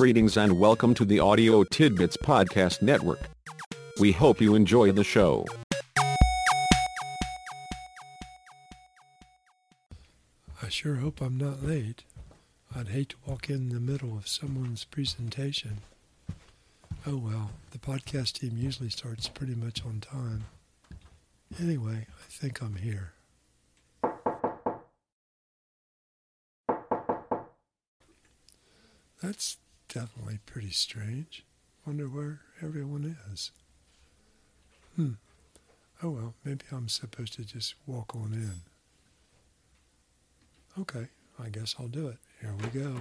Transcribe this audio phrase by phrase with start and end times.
[0.00, 3.20] Greetings and welcome to the Audio Tidbits Podcast Network.
[4.00, 5.44] We hope you enjoy the show.
[10.62, 12.04] I sure hope I'm not late.
[12.74, 15.82] I'd hate to walk in the middle of someone's presentation.
[17.06, 20.46] Oh well, the podcast team usually starts pretty much on time.
[21.60, 23.12] Anyway, I think I'm here.
[29.22, 29.58] That's
[29.92, 31.44] definitely pretty strange.
[31.84, 33.50] Wonder where everyone is.
[34.96, 35.12] Hmm.
[36.02, 38.60] Oh well, maybe I'm supposed to just walk on in.
[40.80, 41.08] Okay,
[41.42, 42.18] I guess I'll do it.
[42.40, 42.96] Here we go.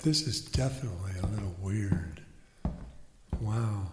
[0.00, 2.22] This is definitely a little weird.
[3.40, 3.92] Wow.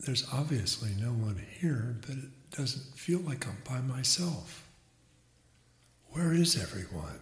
[0.00, 4.68] There's obviously no one here, but it doesn't feel like I'm by myself.
[6.14, 7.18] Where is everyone?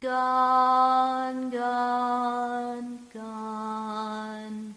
[0.00, 4.74] Gone, gone, gone.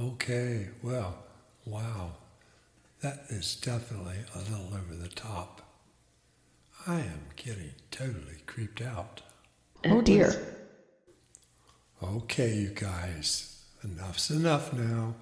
[0.00, 1.14] Okay, well,
[1.64, 2.10] wow.
[3.02, 5.62] That is definitely a little over the top.
[6.88, 9.22] I am getting totally creeped out.
[9.84, 10.34] Oh, oh dear.
[12.02, 15.14] Okay, you guys, enough's enough now.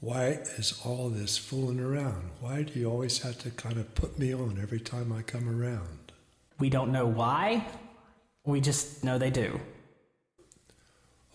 [0.00, 2.30] Why is all this fooling around?
[2.40, 5.46] Why do you always have to kind of put me on every time I come
[5.46, 6.12] around?
[6.58, 7.66] We don't know why.
[8.44, 9.60] We just know they do.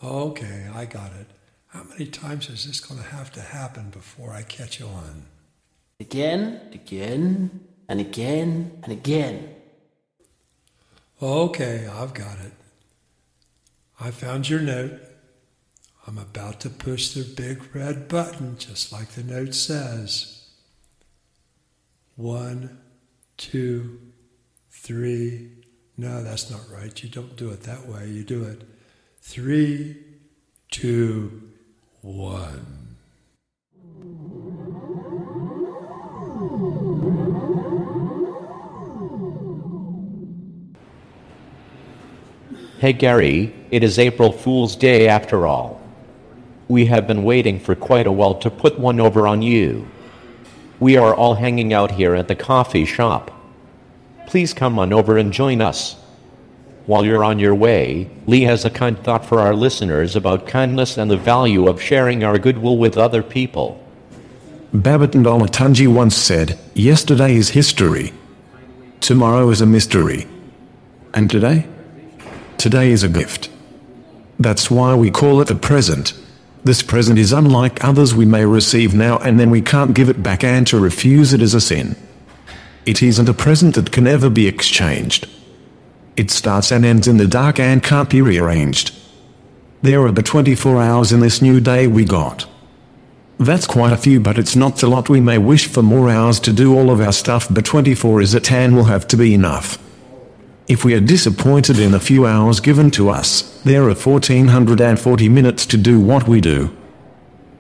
[0.04, 1.28] Okay, I got it.
[1.68, 5.26] How many times is this going to have to happen before I catch on?
[6.00, 9.56] Again, again, and again, and again.
[11.22, 12.54] Okay, I've got it.
[14.00, 15.00] I found your note.
[16.08, 20.48] I'm about to push the big red button, just like the note says.
[22.16, 22.80] One,
[23.38, 24.00] two,
[24.70, 25.52] three.
[25.98, 27.04] No, that's not right.
[27.04, 28.08] You don't do it that way.
[28.08, 28.62] You do it
[29.22, 29.98] three,
[30.70, 31.42] two,
[32.02, 32.98] one.
[42.78, 45.85] Hey Gary, it is April Fool's Day after all.
[46.68, 49.88] We have been waiting for quite a while to put one over on you.
[50.80, 53.32] We are all hanging out here at the coffee shop.
[54.28, 55.96] Please come on over and join us.
[56.88, 60.98] While you're on your way, Lee has a kind thought for our listeners about kindness
[60.98, 63.82] and the value of sharing our goodwill with other people.
[64.74, 68.14] Babbitt Babatunde Olatunji once said, Yesterday is history.
[69.02, 70.28] Tomorrow is a mystery.
[71.14, 71.68] And today?
[72.58, 73.50] Today is a gift.
[74.40, 76.14] That's why we call it the present.
[76.66, 80.24] This present is unlike others we may receive now and then we can't give it
[80.24, 81.96] back and to refuse it is a sin.
[82.88, 85.30] It isn't a present that can ever be exchanged.
[86.18, 88.96] It starts and ends in the dark and can't be rearranged.
[89.84, 92.48] There are but 24 hours in this new day we got.
[93.38, 96.40] That's quite a few but it's not a lot we may wish for more hours
[96.40, 99.36] to do all of our stuff but 24 is it and will have to be
[99.36, 99.78] enough.
[100.68, 105.64] If we are disappointed in the few hours given to us, there are 1440 minutes
[105.68, 106.76] to do what we do.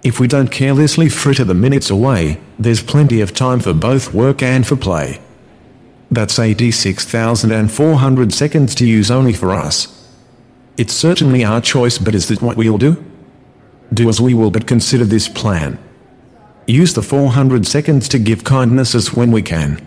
[0.02, 4.42] If we don't carelessly fritter the minutes away, there's plenty of time for both work
[4.42, 5.20] and for play.
[6.10, 9.88] That's 86,400 seconds to use only for us.
[10.76, 13.04] It's certainly our choice, but is that what we'll do?
[13.94, 15.78] Do as we will, but consider this plan.
[16.66, 19.80] Use the 400 seconds to give kindness as when we can.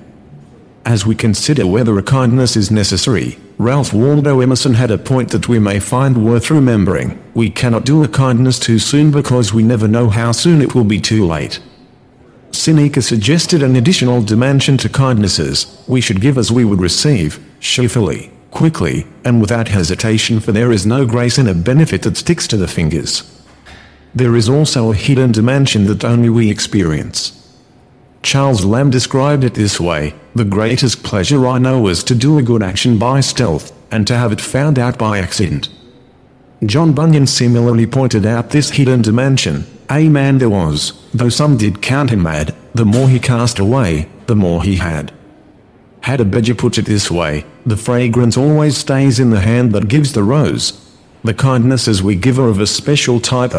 [0.85, 5.49] As we consider whether a kindness is necessary, Ralph Waldo Emerson had a point that
[5.49, 7.23] we may find worth remembering.
[7.35, 10.85] We cannot do a kindness too soon because we never know how soon it will
[10.85, 11.61] be too late.
[12.53, 15.83] Seneca suggested an additional dimension to kindnesses.
[15.87, 20.87] We should give as we would receive, cheerfully, quickly, and without hesitation for there is
[20.87, 23.23] no grace in a benefit that sticks to the fingers.
[24.15, 27.38] There is also a hidden dimension that only we experience.
[28.23, 32.43] Charles Lamb described it this way The greatest pleasure I know is to do a
[32.43, 35.69] good action by stealth, and to have it found out by accident.
[36.65, 39.65] John Bunyan similarly pointed out this hidden dimension.
[39.91, 44.09] A man there was, though some did count him mad, the more he cast away,
[44.27, 45.13] the more he had.
[46.03, 50.13] Hada Bejar put it this way the fragrance always stays in the hand that gives
[50.13, 50.73] the rose.
[51.23, 53.53] The kindnesses we give are of a special type.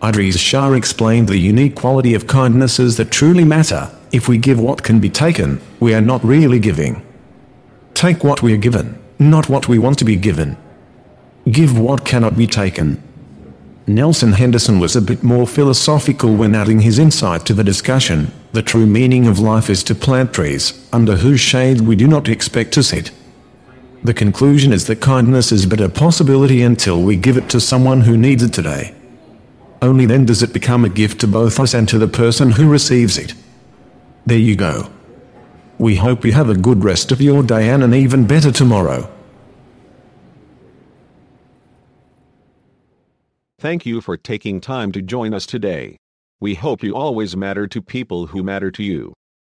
[0.00, 3.90] Idries Shah explained the unique quality of kindnesses that truly matter.
[4.12, 7.04] If we give what can be taken, we are not really giving.
[7.94, 10.56] Take what we are given, not what we want to be given.
[11.50, 13.02] Give what cannot be taken.
[13.88, 18.30] Nelson Henderson was a bit more philosophical when adding his insight to the discussion.
[18.52, 22.28] The true meaning of life is to plant trees, under whose shade we do not
[22.28, 23.10] expect to sit.
[24.04, 28.02] The conclusion is that kindness is but a possibility until we give it to someone
[28.02, 28.94] who needs it today.
[29.80, 32.68] Only then does it become a gift to both us and to the person who
[32.68, 33.34] receives it.
[34.26, 34.90] There you go.
[35.78, 39.08] We hope you have a good rest of your day and an even better tomorrow.
[43.60, 45.96] Thank you for taking time to join us today.
[46.40, 49.14] We hope you always matter to people who matter to you.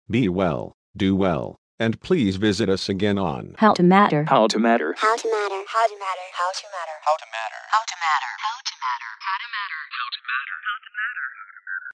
[0.09, 4.25] Be well, do well, and please visit us again on How to matter.
[4.25, 4.95] How to matter.
[4.97, 5.63] How to matter.
[5.67, 6.27] How to matter.
[6.31, 6.95] How to matter.
[7.03, 7.59] How to matter.
[7.71, 8.31] How to matter.
[8.39, 9.18] How to matter.